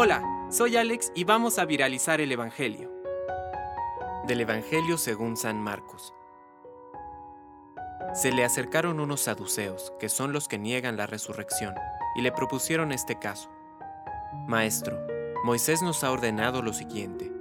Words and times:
Hola, 0.00 0.22
soy 0.48 0.76
Alex 0.76 1.10
y 1.16 1.24
vamos 1.24 1.58
a 1.58 1.64
viralizar 1.64 2.20
el 2.20 2.30
Evangelio. 2.30 2.88
Del 4.28 4.42
Evangelio 4.42 4.96
según 4.96 5.36
San 5.36 5.60
Marcos. 5.60 6.14
Se 8.14 8.30
le 8.30 8.44
acercaron 8.44 9.00
unos 9.00 9.22
saduceos, 9.22 9.92
que 9.98 10.08
son 10.08 10.32
los 10.32 10.46
que 10.46 10.56
niegan 10.56 10.96
la 10.96 11.06
resurrección, 11.06 11.74
y 12.14 12.20
le 12.20 12.30
propusieron 12.30 12.92
este 12.92 13.18
caso. 13.18 13.50
Maestro, 14.46 15.04
Moisés 15.42 15.82
nos 15.82 16.04
ha 16.04 16.12
ordenado 16.12 16.62
lo 16.62 16.72
siguiente. 16.72 17.32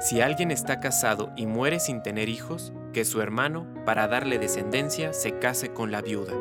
Si 0.00 0.20
alguien 0.20 0.52
está 0.52 0.78
casado 0.78 1.32
y 1.36 1.46
muere 1.46 1.80
sin 1.80 2.04
tener 2.04 2.28
hijos, 2.28 2.72
que 2.92 3.04
su 3.04 3.20
hermano, 3.20 3.66
para 3.84 4.06
darle 4.06 4.38
descendencia, 4.38 5.12
se 5.12 5.40
case 5.40 5.72
con 5.72 5.90
la 5.90 6.02
viuda. 6.02 6.34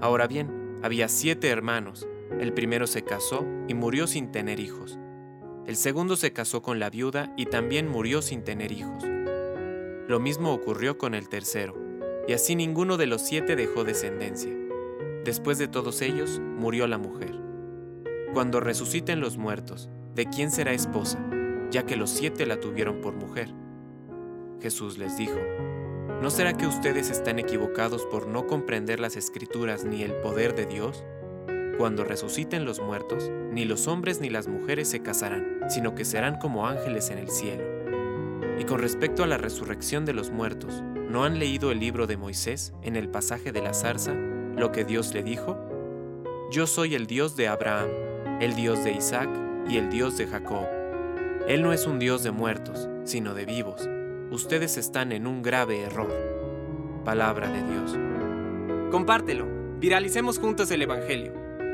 Ahora 0.00 0.28
bien, 0.28 0.78
había 0.84 1.08
siete 1.08 1.48
hermanos. 1.48 2.06
El 2.40 2.52
primero 2.52 2.86
se 2.86 3.02
casó 3.02 3.46
y 3.68 3.74
murió 3.74 4.06
sin 4.06 4.32
tener 4.32 4.60
hijos. 4.60 4.98
El 5.66 5.76
segundo 5.76 6.16
se 6.16 6.32
casó 6.32 6.62
con 6.62 6.78
la 6.78 6.90
viuda 6.90 7.32
y 7.36 7.46
también 7.46 7.88
murió 7.88 8.20
sin 8.22 8.42
tener 8.42 8.70
hijos. 8.72 9.04
Lo 10.08 10.20
mismo 10.20 10.52
ocurrió 10.52 10.98
con 10.98 11.14
el 11.14 11.28
tercero, 11.30 11.74
y 12.28 12.34
así 12.34 12.54
ninguno 12.54 12.98
de 12.98 13.06
los 13.06 13.22
siete 13.22 13.56
dejó 13.56 13.84
descendencia. 13.84 14.52
Después 15.24 15.56
de 15.56 15.68
todos 15.68 16.02
ellos, 16.02 16.40
murió 16.40 16.86
la 16.86 16.98
mujer. 16.98 17.34
Cuando 18.34 18.60
resuciten 18.60 19.20
los 19.20 19.38
muertos, 19.38 19.88
¿de 20.14 20.26
quién 20.26 20.50
será 20.50 20.72
esposa? 20.72 21.18
Ya 21.70 21.86
que 21.86 21.96
los 21.96 22.10
siete 22.10 22.44
la 22.44 22.60
tuvieron 22.60 23.00
por 23.00 23.14
mujer. 23.14 23.48
Jesús 24.60 24.98
les 24.98 25.16
dijo, 25.16 25.38
¿no 26.20 26.28
será 26.28 26.52
que 26.54 26.66
ustedes 26.66 27.10
están 27.10 27.38
equivocados 27.38 28.04
por 28.06 28.26
no 28.26 28.46
comprender 28.46 29.00
las 29.00 29.16
escrituras 29.16 29.84
ni 29.84 30.02
el 30.02 30.12
poder 30.16 30.54
de 30.54 30.66
Dios? 30.66 31.04
Cuando 31.78 32.04
resuciten 32.04 32.64
los 32.64 32.80
muertos, 32.80 33.30
ni 33.50 33.64
los 33.64 33.88
hombres 33.88 34.20
ni 34.20 34.30
las 34.30 34.46
mujeres 34.46 34.88
se 34.88 35.00
casarán, 35.00 35.60
sino 35.68 35.94
que 35.94 36.04
serán 36.04 36.38
como 36.38 36.68
ángeles 36.68 37.10
en 37.10 37.18
el 37.18 37.30
cielo. 37.30 37.64
Y 38.58 38.64
con 38.64 38.78
respecto 38.78 39.24
a 39.24 39.26
la 39.26 39.38
resurrección 39.38 40.04
de 40.04 40.12
los 40.12 40.30
muertos, 40.30 40.82
¿no 41.10 41.24
han 41.24 41.40
leído 41.40 41.72
el 41.72 41.80
libro 41.80 42.06
de 42.06 42.16
Moisés 42.16 42.72
en 42.82 42.94
el 42.94 43.08
pasaje 43.08 43.50
de 43.50 43.60
la 43.60 43.74
zarza, 43.74 44.12
lo 44.12 44.70
que 44.70 44.84
Dios 44.84 45.12
le 45.12 45.24
dijo? 45.24 45.58
Yo 46.52 46.68
soy 46.68 46.94
el 46.94 47.08
Dios 47.08 47.34
de 47.34 47.48
Abraham, 47.48 47.88
el 48.40 48.54
Dios 48.54 48.84
de 48.84 48.92
Isaac 48.92 49.28
y 49.68 49.76
el 49.76 49.90
Dios 49.90 50.16
de 50.16 50.28
Jacob. 50.28 50.66
Él 51.48 51.62
no 51.62 51.72
es 51.72 51.86
un 51.86 51.98
Dios 51.98 52.22
de 52.22 52.30
muertos, 52.30 52.88
sino 53.04 53.34
de 53.34 53.44
vivos. 53.44 53.88
Ustedes 54.30 54.76
están 54.76 55.10
en 55.10 55.26
un 55.26 55.42
grave 55.42 55.82
error. 55.82 56.12
Palabra 57.04 57.48
de 57.48 57.62
Dios. 57.64 57.96
Compártelo. 58.90 59.46
Viralicemos 59.78 60.38
juntos 60.38 60.70
el 60.70 60.82
Evangelio. 60.82 61.43